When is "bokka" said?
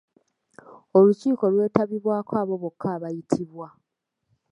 2.61-2.87